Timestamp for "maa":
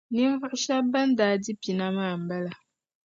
1.95-2.15